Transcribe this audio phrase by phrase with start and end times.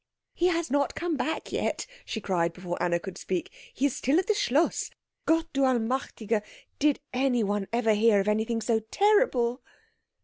[0.33, 4.17] "He has not come back yet," she cried before Anna could speak, "he is still
[4.17, 4.89] at the Schloss.
[5.27, 6.41] Gott Du Allmächtiger,
[6.79, 9.61] did one ever hear of anything so terrible?"